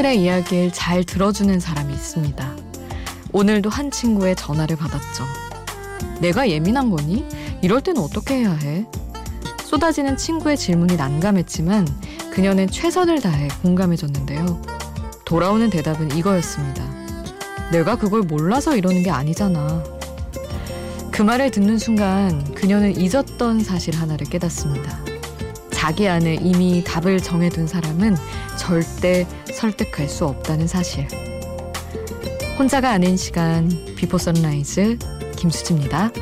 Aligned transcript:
친구들의 0.00 0.22
이야기를 0.22 0.72
잘 0.72 1.04
들어주는 1.04 1.60
사람이 1.60 1.92
있습니다. 1.92 2.56
오늘도 3.32 3.68
한 3.70 3.90
친구의 3.90 4.34
전화를 4.34 4.76
받았죠. 4.76 5.24
내가 6.20 6.48
예민한 6.48 6.90
거니? 6.90 7.26
이럴 7.62 7.80
때는 7.80 8.00
어떻게 8.00 8.36
해야 8.38 8.52
해? 8.52 8.86
쏟아지는 9.64 10.16
친구의 10.16 10.56
질문이 10.56 10.96
난감했지만 10.96 11.86
그녀는 12.32 12.68
최선을 12.68 13.20
다해 13.20 13.48
공감해줬는데요. 13.62 14.62
돌아오는 15.24 15.68
대답은 15.70 16.16
이거였습니다. 16.16 16.82
내가 17.70 17.96
그걸 17.96 18.22
몰라서 18.22 18.76
이러는 18.76 19.02
게 19.02 19.10
아니잖아. 19.10 19.84
그 21.10 21.22
말을 21.22 21.50
듣는 21.50 21.78
순간 21.78 22.54
그녀는 22.54 22.96
잊었던 22.96 23.60
사실 23.60 23.96
하나를 23.96 24.26
깨닫습니다. 24.28 25.09
자기 25.80 26.06
안에 26.06 26.34
이미 26.42 26.84
답을 26.84 27.22
정해둔 27.22 27.66
사람은 27.66 28.14
절대 28.58 29.26
설득할 29.50 30.10
수 30.10 30.26
없다는 30.26 30.66
사실. 30.66 31.08
혼자가 32.58 32.90
아닌 32.90 33.16
시간 33.16 33.66
비포 33.96 34.18
선라이즈 34.18 34.98
김수지입니다. 35.38 36.12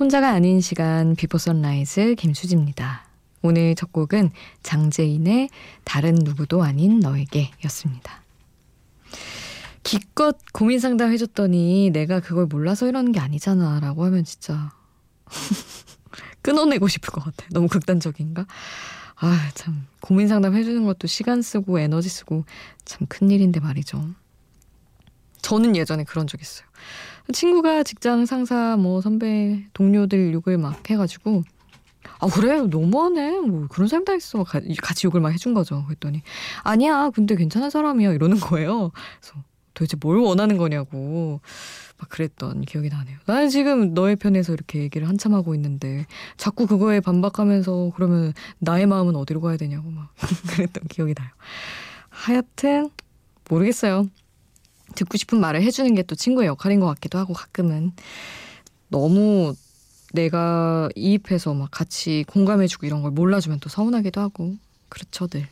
혼자가 0.00 0.30
아닌 0.30 0.62
시간 0.62 1.14
비포 1.14 1.36
선라이즈 1.36 2.14
김수지입니다. 2.14 3.04
오늘 3.42 3.74
첫 3.74 3.92
곡은 3.92 4.30
장재인의 4.62 5.50
다른 5.84 6.14
누구도 6.14 6.62
아닌 6.62 7.00
너에게 7.00 7.50
였습니다. 7.66 8.22
기껏 9.82 10.38
고민 10.54 10.80
상담 10.80 11.12
해줬더니 11.12 11.90
내가 11.92 12.20
그걸 12.20 12.46
몰라서 12.46 12.88
이러는 12.88 13.12
게 13.12 13.20
아니잖아 13.20 13.78
라고 13.80 14.06
하면 14.06 14.24
진짜 14.24 14.72
끊어내고 16.40 16.88
싶을 16.88 17.10
것 17.10 17.22
같아. 17.22 17.44
너무 17.50 17.68
극단적인가? 17.68 18.46
아, 19.16 19.50
참. 19.52 19.86
고민 20.00 20.28
상담 20.28 20.56
해주는 20.56 20.82
것도 20.86 21.08
시간 21.08 21.42
쓰고 21.42 21.78
에너지 21.78 22.08
쓰고 22.08 22.46
참 22.86 23.06
큰일인데 23.06 23.60
말이죠. 23.60 24.02
저는 25.42 25.76
예전에 25.76 26.04
그런 26.04 26.26
적 26.26 26.40
있어요. 26.40 26.66
친구가 27.30 27.82
직장 27.82 28.26
상사, 28.26 28.76
뭐 28.76 29.00
선배, 29.00 29.64
동료들 29.72 30.32
욕을 30.32 30.58
막 30.58 30.88
해가지고 30.88 31.42
아 32.18 32.26
그래? 32.26 32.60
너무하네. 32.62 33.40
뭐 33.40 33.66
그런 33.68 33.88
사람 33.88 34.04
다 34.04 34.14
있어. 34.14 34.44
같이 34.44 35.06
욕을 35.06 35.20
막 35.20 35.30
해준 35.30 35.54
거죠. 35.54 35.84
그랬더니 35.86 36.22
아니야. 36.62 37.10
근데 37.10 37.34
괜찮은 37.34 37.70
사람이야. 37.70 38.12
이러는 38.12 38.38
거예요. 38.38 38.90
그래서 39.20 39.42
도대체 39.74 39.96
뭘 40.00 40.18
원하는 40.18 40.56
거냐고 40.58 41.40
막 41.98 42.08
그랬던 42.08 42.62
기억이 42.62 42.88
나네요. 42.88 43.18
나는 43.26 43.48
지금 43.48 43.94
너의 43.94 44.16
편에서 44.16 44.52
이렇게 44.52 44.80
얘기를 44.80 45.08
한참 45.08 45.34
하고 45.34 45.54
있는데 45.54 46.06
자꾸 46.36 46.66
그거에 46.66 47.00
반박하면서 47.00 47.92
그러면 47.94 48.32
나의 48.58 48.86
마음은 48.86 49.16
어디로 49.16 49.40
가야 49.40 49.56
되냐고 49.56 49.90
막 49.90 50.12
그랬던 50.50 50.84
기억이 50.88 51.14
나요. 51.14 51.28
하여튼 52.08 52.90
모르겠어요. 53.48 54.06
듣고 54.94 55.16
싶은 55.16 55.40
말을 55.40 55.62
해주는 55.62 55.94
게 55.94 56.02
또 56.02 56.14
친구의 56.14 56.48
역할인 56.48 56.80
것 56.80 56.86
같기도 56.86 57.18
하고 57.18 57.32
가끔은 57.34 57.92
너무 58.88 59.54
내가 60.12 60.88
이입해서 60.96 61.54
막 61.54 61.70
같이 61.70 62.24
공감해주고 62.26 62.86
이런 62.86 63.02
걸 63.02 63.12
몰라주면 63.12 63.60
또 63.60 63.68
서운하기도 63.68 64.20
하고 64.20 64.56
그렇죠 64.88 65.26
늘. 65.28 65.46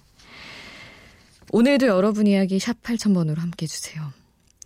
오늘도 1.53 1.87
여러분 1.87 2.26
이야기 2.26 2.59
샵 2.59 2.82
8000번으로 2.82 3.38
함께 3.38 3.65
해주세요. 3.65 4.12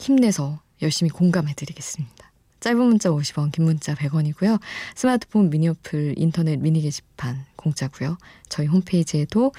힘내서 0.01 0.61
열심히 0.81 1.11
공감해드리겠습니다. 1.11 2.33
짧은 2.61 2.79
문자 2.81 3.11
50원, 3.11 3.53
긴 3.53 3.65
문자 3.65 3.95
100원이고요. 3.95 4.61
스마트폰 4.95 5.51
미니 5.51 5.69
어플, 5.69 6.15
인터넷 6.17 6.57
미니 6.57 6.81
게시판 6.81 7.45
공짜고요. 7.57 8.19
저희 8.49 8.67
홈페이지에도 8.67 9.53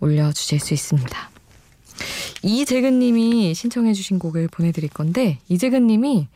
올려주실 0.00 0.60
수 0.60 0.74
있습니다. 0.74 1.30
이재근님이 2.42 3.54
신청해주신 3.54 4.18
곡을 4.18 4.48
보내드릴 4.48 4.88
건데 4.90 5.38
이재근님이 5.48 6.28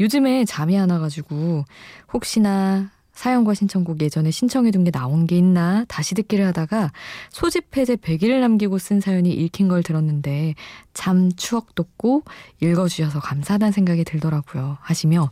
요즘에 0.00 0.44
잠이 0.44 0.78
안 0.78 0.90
와가지고 0.90 1.64
혹시나 2.12 2.90
사연과 3.12 3.54
신청곡 3.54 4.00
예전에 4.00 4.30
신청해둔 4.30 4.84
게 4.84 4.92
나온 4.92 5.26
게 5.26 5.36
있나 5.36 5.84
다시 5.88 6.14
듣기를 6.14 6.46
하다가 6.46 6.92
소집 7.30 7.76
해제 7.76 7.96
100일을 7.96 8.38
남기고 8.38 8.78
쓴 8.78 9.00
사연이 9.00 9.32
읽힌 9.32 9.66
걸 9.66 9.82
들었는데 9.82 10.54
참 10.94 11.32
추억 11.32 11.74
돋고 11.74 12.22
읽어주셔서 12.62 13.18
감사하다는 13.18 13.72
생각이 13.72 14.04
들더라고요 14.04 14.78
하시며 14.80 15.30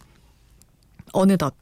어느덧 1.13 1.55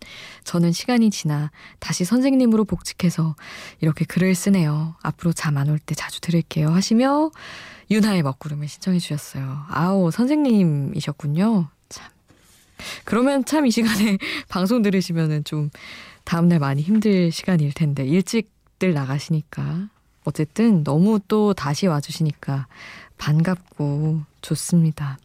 저는 0.44 0.72
시간이 0.72 1.10
지나 1.10 1.50
다시 1.78 2.06
선생님으로 2.06 2.64
복직해서 2.64 3.36
이렇게 3.82 4.06
글을 4.06 4.34
쓰네요. 4.34 4.96
앞으로 5.02 5.34
잠 5.34 5.58
안 5.58 5.68
올 5.68 5.78
때 5.78 5.94
자주 5.94 6.20
들을게요 6.22 6.70
하시며 6.70 7.30
윤하의 7.90 8.22
먹구름을 8.22 8.68
신청해 8.68 8.98
주셨어요. 8.98 9.64
아우 9.68 10.10
선생님이셨군요. 10.10 11.68
참 11.88 12.10
그러면 13.04 13.44
참 13.44 13.66
이 13.66 13.70
시간에 13.70 14.18
방송 14.48 14.82
들으시면은 14.82 15.44
좀 15.44 15.70
다음날 16.24 16.58
많이 16.58 16.82
힘들 16.82 17.30
시간일 17.30 17.72
텐데 17.72 18.04
일찍들 18.06 18.94
나가시니까 18.94 19.88
어쨌든 20.24 20.82
너무 20.84 21.20
또 21.28 21.52
다시 21.54 21.86
와주시니까 21.86 22.66
반갑고 23.18 24.22
좋습니다. 24.40 25.18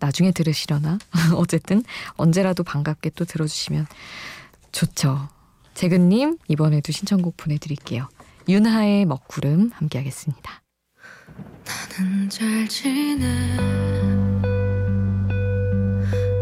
나중에 0.00 0.32
들으시려나? 0.32 0.98
어쨌든 1.36 1.82
언제라도 2.16 2.62
반갑게 2.64 3.10
또 3.10 3.24
들어주시면 3.24 3.86
좋죠. 4.72 5.28
재근님 5.74 6.38
이번에도 6.48 6.92
신청곡 6.92 7.36
보내드릴게요. 7.36 8.08
윤하의 8.48 9.04
먹구름 9.04 9.70
함께하겠습니다. 9.74 10.62
나는 11.64 12.28
잘 12.28 12.68
지내. 12.68 13.26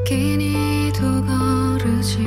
끼니도 0.06 1.24
거르지 1.24 2.18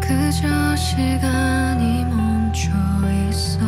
그저 0.00 0.76
시간이 0.76 2.04
멈춰 2.04 2.70
있어. 3.28 3.60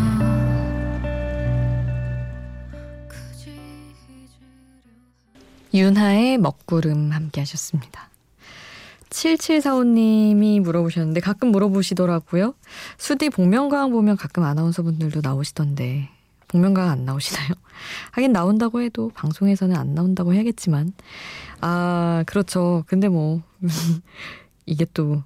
윤하의 5.72 6.38
먹구름 6.38 7.12
함께 7.12 7.40
하셨습니다. 7.40 8.09
7745님이 9.10 10.60
물어보셨는데 10.60 11.20
가끔 11.20 11.50
물어보시더라고요. 11.52 12.54
수디 12.96 13.30
복면가왕 13.30 13.90
보면 13.90 14.16
가끔 14.16 14.44
아나운서분들도 14.44 15.20
나오시던데 15.22 16.08
복면가왕 16.48 16.90
안 16.90 17.04
나오시나요? 17.04 17.48
하긴 18.12 18.32
나온다고 18.32 18.80
해도 18.80 19.10
방송에서는 19.14 19.76
안 19.76 19.94
나온다고 19.94 20.32
해야겠지만 20.34 20.92
아 21.60 22.24
그렇죠. 22.26 22.84
근데 22.86 23.08
뭐 23.08 23.42
이게 24.66 24.86
또 24.94 25.22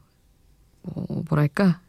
어, 0.83 1.23
뭐랄까 1.29 1.81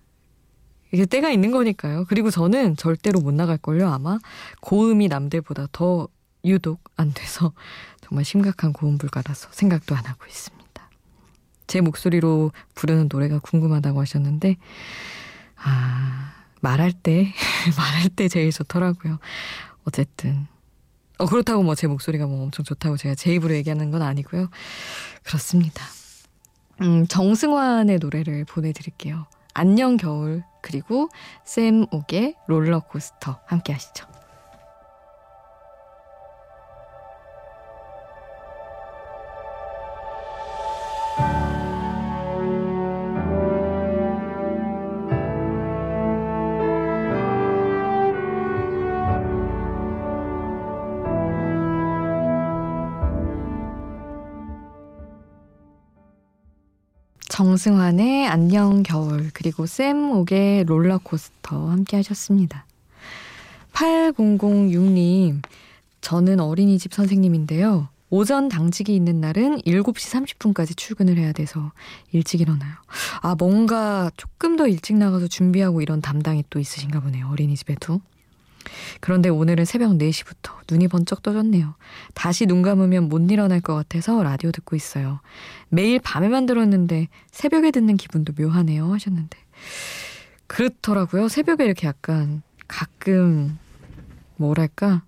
이게 0.91 1.05
때가 1.05 1.29
있는 1.29 1.51
거니까요. 1.51 2.05
그리고 2.07 2.31
저는 2.31 2.77
절대로 2.77 3.19
못 3.19 3.33
나갈걸요, 3.33 3.89
아마. 3.89 4.17
고음이 4.61 5.09
남들보다 5.09 5.67
더 5.73 6.07
유독 6.45 6.79
안 6.95 7.13
돼서 7.13 7.51
정말 8.01 8.23
심각한 8.23 8.71
고음 8.71 8.97
불가라서 8.97 9.49
생각도 9.51 9.95
안 9.95 10.05
하고 10.05 10.25
있습니다. 10.25 10.64
제 11.67 11.81
목소리로 11.81 12.51
부르는 12.75 13.09
노래가 13.11 13.39
궁금하다고 13.39 14.01
하셨는데, 14.01 14.57
아, 15.57 16.33
말할 16.61 16.91
때, 16.91 17.33
말할 17.77 18.09
때 18.09 18.27
제일 18.27 18.51
좋더라고요. 18.51 19.19
어쨌든. 19.85 20.47
어, 21.17 21.25
그렇다고 21.27 21.63
뭐 21.63 21.75
제 21.75 21.87
목소리가 21.87 22.25
뭐 22.27 22.43
엄청 22.43 22.65
좋다고 22.65 22.97
제가 22.97 23.15
제 23.15 23.33
입으로 23.33 23.53
얘기하는 23.55 23.89
건 23.91 24.01
아니고요. 24.01 24.49
그렇습니다. 25.23 25.83
음, 26.81 27.07
정승환의 27.07 27.99
노래를 27.99 28.43
보내드릴게요. 28.45 29.25
안녕 29.53 29.95
겨울 29.95 30.43
그리고 30.61 31.07
샘 31.45 31.85
옥의 31.91 32.35
롤러코스터 32.47 33.39
함께 33.47 33.71
하시죠. 33.71 34.05
정승환의 57.35 58.29
안녕 58.29 58.81
겨울 58.81 59.29
그리고 59.33 59.65
샘 59.65 60.09
옥의 60.09 60.63
롤러코스터 60.63 61.67
함께 61.67 61.97
하셨습니다. 61.97 62.65
8006님 63.73 65.41
저는 65.99 66.39
어린이집 66.39 66.93
선생님인데요. 66.93 67.89
오전 68.09 68.47
당직이 68.47 68.95
있는 68.95 69.19
날은 69.19 69.59
7시 69.63 70.37
30분까지 70.37 70.77
출근을 70.77 71.17
해야 71.17 71.33
돼서 71.33 71.73
일찍 72.13 72.39
일어나요. 72.39 72.71
아, 73.19 73.35
뭔가 73.37 74.09
조금 74.15 74.55
더 74.55 74.65
일찍 74.65 74.95
나가서 74.95 75.27
준비하고 75.27 75.81
이런 75.81 75.99
담당이 75.99 76.45
또 76.49 76.59
있으신가 76.59 77.01
보네요. 77.01 77.27
어린이집에도. 77.31 77.99
그런데 78.99 79.29
오늘은 79.29 79.65
새벽 79.65 79.91
4시부터 79.91 80.53
눈이 80.69 80.87
번쩍 80.87 81.23
떠졌네요. 81.23 81.75
다시 82.13 82.45
눈 82.45 82.61
감으면 82.61 83.09
못 83.09 83.31
일어날 83.31 83.61
것 83.61 83.75
같아서 83.75 84.21
라디오 84.23 84.51
듣고 84.51 84.75
있어요. 84.75 85.19
매일 85.69 85.99
밤에만 85.99 86.45
들었는데 86.45 87.07
새벽에 87.31 87.71
듣는 87.71 87.97
기분도 87.97 88.33
묘하네요 88.37 88.93
하셨는데. 88.93 89.37
그렇더라고요. 90.47 91.27
새벽에 91.27 91.65
이렇게 91.65 91.87
약간 91.87 92.41
가끔 92.67 93.57
뭐랄까 94.37 95.03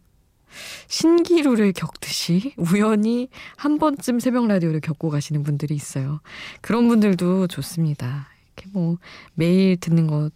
신기루를 0.88 1.74
겪듯이 1.74 2.54
우연히 2.58 3.30
한 3.56 3.78
번쯤 3.78 4.20
새벽 4.20 4.48
라디오를 4.48 4.80
겪고 4.80 5.10
가시는 5.10 5.44
분들이 5.44 5.76
있어요. 5.76 6.22
그런 6.62 6.88
분들도 6.88 7.48
좋습니다. 7.48 8.30
이렇게 8.56 8.70
뭐 8.74 8.98
매일 9.34 9.78
듣는 9.78 10.08
것 10.08 10.32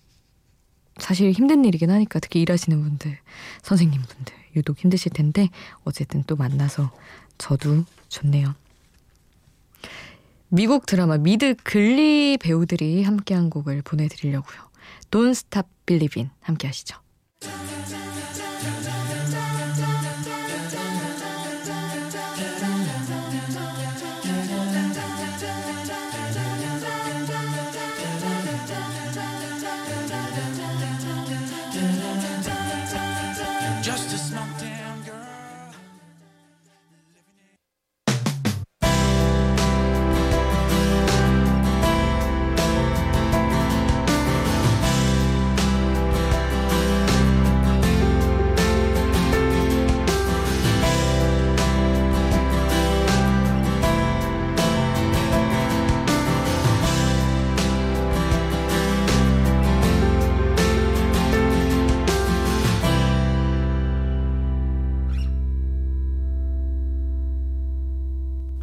사실 1.02 1.32
힘든 1.32 1.66
일이긴 1.66 1.90
하니까 1.90 2.20
특히 2.20 2.42
일하시는 2.42 2.82
분들, 2.82 3.18
선생님 3.64 4.02
분들 4.02 4.34
유독 4.56 4.78
힘드실 4.78 5.12
텐데 5.12 5.50
어쨌든 5.84 6.24
또 6.28 6.36
만나서 6.36 6.92
저도 7.38 7.86
좋네요. 8.08 8.54
미국 10.50 10.86
드라마 10.86 11.18
미드 11.18 11.56
글리 11.64 12.38
배우들이 12.38 13.04
함께한 13.04 13.50
곡을 13.50 13.82
보내드리려고요. 13.82 14.60
Don't 15.10 15.32
Stop 15.32 15.68
Believin' 15.86 16.30
함께 16.42 16.68
하시죠. 16.68 17.01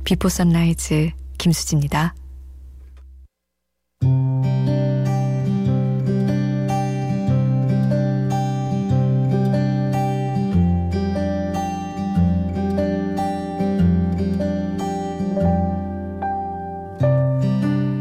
비포 0.09 0.31
선라이즈 0.31 1.11
김수지입니다. 1.37 2.15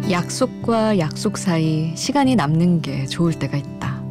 약속과 0.09 0.99
약속 0.99 1.37
사이 1.37 1.93
시간이 1.97 2.37
남는 2.37 2.83
게 2.83 3.05
좋을 3.07 3.33
때가 3.33 3.57
있다. 3.57 4.01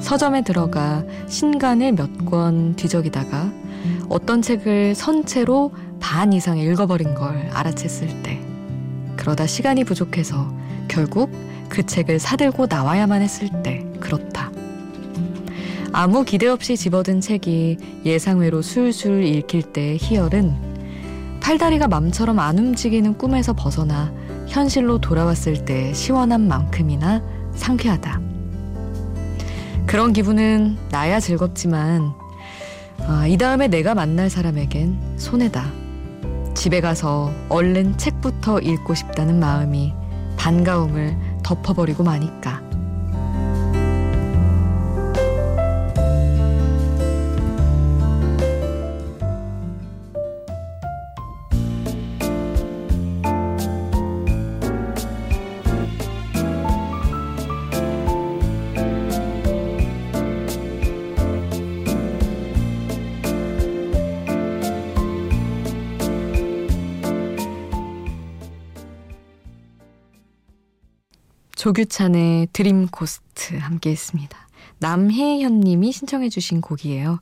서점에 0.00 0.42
들어가 0.42 1.04
신간을 1.28 1.92
몇 1.92 2.24
권 2.26 2.74
뒤적이다가 2.74 3.52
어떤 4.08 4.42
책을 4.42 4.96
선체로 4.96 5.70
반 6.04 6.34
이상 6.34 6.58
읽어버린 6.58 7.14
걸 7.14 7.48
알아챘을 7.48 8.22
때, 8.22 8.38
그러다 9.16 9.46
시간이 9.46 9.84
부족해서 9.84 10.54
결국 10.86 11.32
그 11.70 11.86
책을 11.86 12.18
사들고 12.18 12.66
나와야만 12.66 13.22
했을 13.22 13.48
때, 13.62 13.86
그렇다. 14.00 14.52
아무 15.92 16.22
기대 16.24 16.46
없이 16.46 16.76
집어든 16.76 17.22
책이 17.22 17.78
예상외로 18.04 18.60
술술 18.60 19.24
읽힐 19.24 19.62
때의 19.62 19.96
희열은 19.98 21.40
팔다리가 21.40 21.88
맘처럼 21.88 22.38
안 22.38 22.58
움직이는 22.58 23.16
꿈에서 23.16 23.54
벗어나 23.54 24.12
현실로 24.46 25.00
돌아왔을 25.00 25.64
때 25.64 25.94
시원한 25.94 26.46
만큼이나 26.46 27.22
상쾌하다. 27.54 28.20
그런 29.86 30.12
기분은 30.12 30.76
나야 30.90 31.18
즐겁지만, 31.18 32.12
아, 33.06 33.26
이 33.26 33.38
다음에 33.38 33.68
내가 33.68 33.94
만날 33.94 34.28
사람에겐 34.28 34.98
손해다. 35.16 35.83
집에 36.64 36.80
가서 36.80 37.30
얼른 37.50 37.98
책부터 37.98 38.60
읽고 38.60 38.94
싶다는 38.94 39.38
마음이 39.38 39.92
반가움을 40.38 41.14
덮어버리고 41.42 42.04
마니까. 42.04 42.63
조규찬의 71.64 72.48
드림 72.52 72.88
코스트 72.88 73.56
함께 73.56 73.90
했습니다. 73.90 74.36
남혜현 74.80 75.60
님이 75.60 75.92
신청해 75.92 76.28
주신 76.28 76.60
곡이에요. 76.60 77.20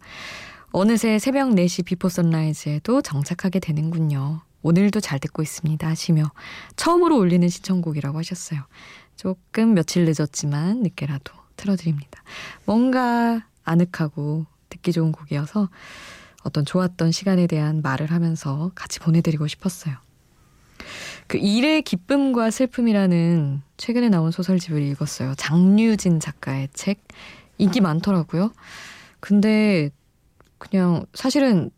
어느새 0.73 1.21
새벽 1.21 1.51
4시 1.51 1.85
비포 1.85 2.09
선라이즈에도 2.09 3.03
정착하게 3.03 3.61
되는군요. 3.61 4.41
오늘도 4.63 4.99
잘 4.99 5.21
듣고 5.21 5.43
있습니다 5.43 5.87
하시며 5.87 6.33
처음으로 6.75 7.19
올리는 7.19 7.49
신청곡이라고 7.49 8.19
하셨어요. 8.19 8.63
조금 9.15 9.75
며칠 9.75 10.07
늦었지만 10.07 10.83
늦게라도 10.83 11.33
틀어드립니다. 11.55 12.25
뭔가 12.65 13.47
아늑하고 13.63 14.47
듣기 14.71 14.91
좋은 14.91 15.13
곡이어서 15.13 15.69
어떤 16.43 16.65
좋았던 16.65 17.13
시간에 17.13 17.47
대한 17.47 17.81
말을 17.81 18.11
하면서 18.11 18.73
같이 18.75 18.99
보내드리고 18.99 19.47
싶었어요. 19.47 19.95
그 21.27 21.39
일의 21.39 21.83
기쁨과 21.83 22.51
슬픔이라는 22.51 23.63
최근에 23.77 24.09
나온 24.09 24.31
소설집을 24.31 24.83
읽었어요. 24.83 25.35
장류진 25.37 26.21
작가의 26.21 26.69
책. 26.75 27.03
인기 27.59 27.81
많더라고요. 27.81 28.51
근데 29.21 29.91
그냥 30.59 31.05
사실은 31.15 31.71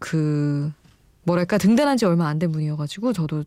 그 0.00 0.70
뭐랄까 1.22 1.56
등단한 1.58 1.96
지 1.96 2.04
얼마 2.04 2.28
안 2.28 2.38
된 2.38 2.52
분이어가지고 2.52 3.12
저도 3.12 3.44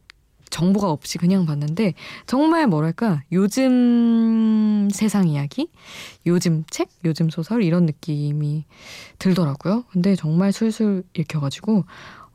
정보가 0.50 0.90
없이 0.90 1.18
그냥 1.18 1.46
봤는데 1.46 1.94
정말 2.26 2.68
뭐랄까 2.68 3.22
요즘 3.32 4.90
세상 4.92 5.28
이야기, 5.28 5.70
요즘 6.26 6.64
책, 6.70 6.90
요즘 7.06 7.30
소설 7.30 7.64
이런 7.64 7.86
느낌이 7.86 8.66
들더라고요. 9.20 9.86
근데 9.92 10.16
정말 10.16 10.52
술술 10.52 11.04
읽혀가지고 11.14 11.86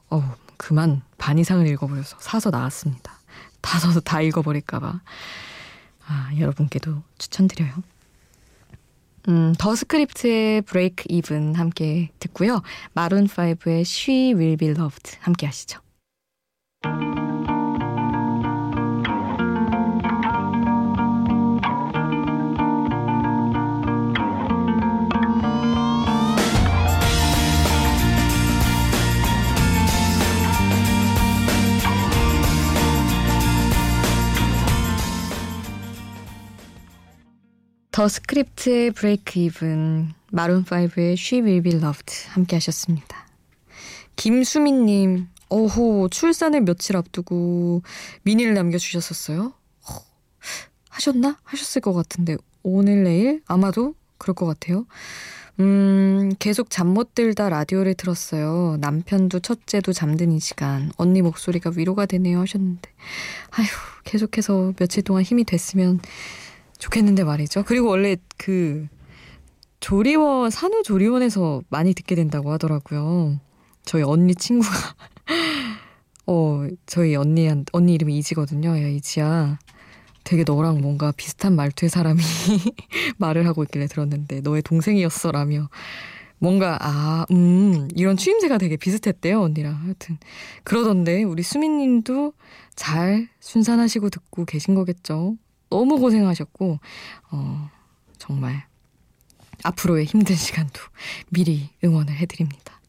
어우 0.09 0.23
그만 0.57 1.03
반 1.19 1.39
이상을 1.39 1.67
읽어버려서 1.67 2.19
사서 2.21 2.51
나왔습니다. 2.51 3.13
다 3.61 3.79
사서 3.79 4.01
다 4.01 4.21
읽어버릴까봐. 4.21 5.01
아, 6.09 6.31
여러분께도 6.39 7.03
추천드려요. 7.19 7.73
음, 9.29 9.55
더 9.59 9.75
스크립트의 9.75 10.63
브레이크 10.63 11.05
이븐 11.09 11.55
함께 11.57 12.11
듣고요. 12.21 12.63
마룬5의 12.95 13.81
She 13.81 14.35
Will 14.35 14.57
Be 14.57 14.69
Loved 14.69 15.19
함께 15.21 15.47
하시죠. 15.47 15.81
The 37.97 38.09
Script의 38.09 38.91
Breakeven, 38.91 40.13
Maroon 40.31 40.86
5의 40.86 41.13
She 41.13 41.41
Will 41.43 41.63
Be 41.63 41.73
Loved 41.77 42.29
함께 42.29 42.57
하셨습니다. 42.57 43.27
김수민님, 44.17 45.29
어호, 45.49 46.11
출산을 46.11 46.61
며칠 46.61 46.95
앞두고 46.99 47.81
미니를 48.23 48.53
남겨주셨었어요? 48.53 49.55
하셨나? 50.91 51.39
하셨을 51.43 51.81
것 51.81 51.95
같은데, 51.95 52.37
오늘 52.63 53.03
내일? 53.03 53.41
아마도 53.47 53.95
그럴 54.19 54.35
것 54.35 54.45
같아요. 54.45 54.85
음, 55.61 56.33
계속 56.39 56.69
잠 56.69 56.89
못 56.89 57.15
들다 57.15 57.49
라디오를 57.49 57.95
들었어요. 57.95 58.77
남편도 58.79 59.41
첫째도 59.41 59.95
잠든 59.95 60.33
이 60.33 60.39
시간. 60.39 60.93
언니 60.99 61.23
목소리가 61.23 61.73
위로가 61.75 62.05
되네요 62.05 62.41
하셨는데. 62.41 62.91
아휴, 63.53 63.67
계속해서 64.05 64.75
며칠 64.79 65.03
동안 65.03 65.23
힘이 65.23 65.45
됐으면 65.45 66.01
좋겠는데 66.79 67.25
말이죠. 67.25 67.65
그리고 67.65 67.89
원래 67.89 68.17
그 68.37 68.87
조리원, 69.81 70.51
산후조리원에서 70.51 71.63
많이 71.69 71.95
듣게 71.95 72.15
된다고 72.15 72.51
하더라고요. 72.53 73.39
저희 73.85 74.03
언니 74.03 74.35
친구가, 74.35 74.71
어, 76.27 76.67
저희 76.87 77.15
언니, 77.15 77.49
언니 77.73 77.95
이름이 77.95 78.17
이지거든요. 78.19 78.71
야, 78.71 78.89
이지야. 78.89 79.59
되게 80.25 80.43
너랑 80.45 80.81
뭔가 80.81 81.13
비슷한 81.13 81.55
말투의 81.55 81.89
사람이 81.89 82.21
말을 83.19 83.47
하고 83.47 83.63
있길래 83.63 83.87
들었는데 83.87 84.41
너의 84.41 84.61
동생이었어라며 84.63 85.69
뭔가 86.39 86.79
아, 86.81 87.25
음, 87.31 87.89
이런 87.95 88.17
추임새가 88.17 88.59
되게 88.59 88.77
비슷했대요, 88.77 89.41
언니랑. 89.41 89.75
하여튼 89.85 90.19
그러던데 90.65 91.23
우리 91.23 91.43
수민님도 91.43 92.33
잘 92.75 93.29
순산하시고 93.41 94.11
듣고 94.11 94.45
계신 94.45 94.75
거겠죠. 94.75 95.37
너무 95.71 95.99
고생하셨고 95.99 96.79
어, 97.33 97.71
정말 98.19 98.67
앞으로의 99.63 100.05
힘든 100.05 100.37
시간도 100.37 100.81
미리 101.31 101.71
응원을 101.83 102.15
해드립니다. 102.15 102.81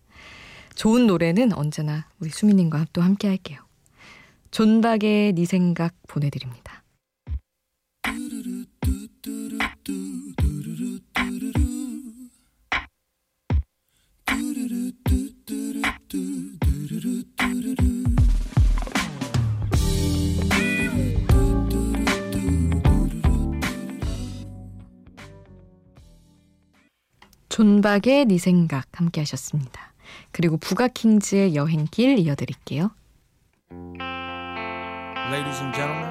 좋은 0.76 1.08
노래는 1.08 1.54
언제나 1.54 2.08
우리 2.20 2.30
수민님과 2.30 2.88
또 2.94 3.02
함께 3.02 3.28
할게요. 3.28 3.60
존박의 4.52 5.34
네 5.34 5.46
생각 5.46 5.94
보내드립니다. 6.08 6.84
존박의 27.58 28.26
네 28.26 28.38
생각 28.38 28.86
함께 28.94 29.22
하셨습니다. 29.22 29.92
그리고 30.32 30.58
부가킹즈의 30.58 31.56
여행길 31.56 32.20
이어드릴게요. 32.20 32.92
Ladies 35.32 35.60
and 35.64 35.74
gentlemen, 35.74 36.08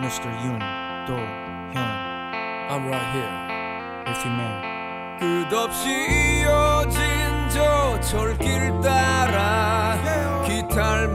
Mr. 0.00 0.30
Yoon 0.40 0.58
Do-hyun. 1.06 1.76
I'm 2.70 2.86
right 2.86 3.04
here, 3.12 3.36
if 4.06 4.24
you 4.24 4.32
may. 4.34 4.72
끝없이 5.20 5.90
이어진 6.40 7.00
저 7.50 8.00
철길 8.00 8.80
따라 8.80 9.98
기타를 10.46 11.08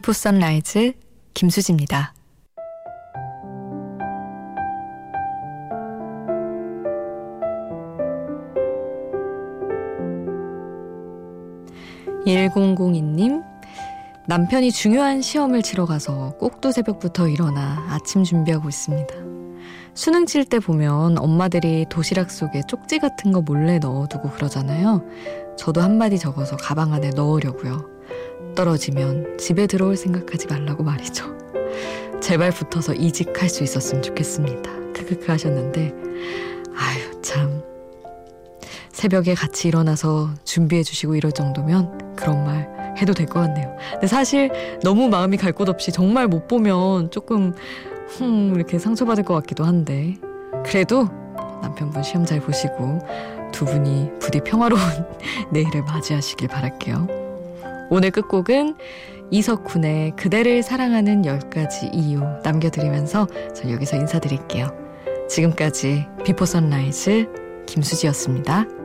비포 0.00 0.14
선라이즈 0.14 0.94
김수지입니다. 1.34 2.14
(1002님) 12.26 13.44
남편이 14.26 14.72
중요한 14.72 15.20
시험을 15.20 15.60
치러 15.60 15.84
가서 15.84 16.30
꼭두 16.38 16.72
새벽부터 16.72 17.28
일어나 17.28 17.84
아침 17.90 18.24
준비하고 18.24 18.70
있습니다. 18.70 19.39
수능 20.00 20.24
칠 20.24 20.46
때 20.46 20.60
보면 20.60 21.18
엄마들이 21.18 21.84
도시락 21.90 22.30
속에 22.30 22.62
쪽지 22.66 23.00
같은 23.00 23.32
거 23.32 23.42
몰래 23.42 23.78
넣어두고 23.78 24.30
그러잖아요. 24.30 25.04
저도 25.58 25.82
한마디 25.82 26.18
적어서 26.18 26.56
가방 26.56 26.94
안에 26.94 27.10
넣으려고요. 27.10 27.86
떨어지면 28.56 29.36
집에 29.36 29.66
들어올 29.66 29.98
생각하지 29.98 30.46
말라고 30.46 30.84
말이죠. 30.84 31.26
제발 32.22 32.50
붙어서 32.50 32.94
이직할 32.94 33.50
수 33.50 33.62
있었으면 33.62 34.02
좋겠습니다. 34.02 34.72
크크크 34.94 35.26
하셨는데, 35.30 35.92
아유, 36.74 37.20
참. 37.20 37.62
새벽에 38.92 39.34
같이 39.34 39.68
일어나서 39.68 40.30
준비해 40.44 40.82
주시고 40.82 41.14
이럴 41.14 41.30
정도면 41.32 42.16
그런 42.16 42.42
말 42.44 42.79
해도 42.98 43.12
될 43.14 43.26
것 43.26 43.40
같네요. 43.40 43.76
근데 43.92 44.06
사실 44.06 44.50
너무 44.82 45.08
마음이 45.08 45.36
갈 45.36 45.52
곳 45.52 45.68
없이 45.68 45.92
정말 45.92 46.26
못 46.28 46.46
보면 46.48 47.10
조금, 47.10 47.54
흠, 48.08 48.52
이렇게 48.54 48.78
상처받을 48.78 49.24
것 49.24 49.34
같기도 49.34 49.64
한데, 49.64 50.16
그래도 50.64 51.08
남편분 51.62 52.02
시험 52.02 52.24
잘 52.24 52.40
보시고 52.40 52.98
두 53.52 53.64
분이 53.64 54.10
부디 54.20 54.40
평화로운 54.40 54.80
내일을 55.52 55.82
맞이하시길 55.82 56.48
바랄게요. 56.48 57.06
오늘 57.90 58.10
끝곡은 58.10 58.76
이석훈의 59.32 60.12
그대를 60.16 60.62
사랑하는 60.62 61.22
10가지 61.22 61.90
이유 61.92 62.20
남겨드리면서 62.42 63.26
전 63.54 63.70
여기서 63.70 63.96
인사드릴게요. 63.96 64.68
지금까지 65.28 66.06
비포 66.24 66.44
선라이즈 66.46 67.28
김수지였습니다. 67.66 68.79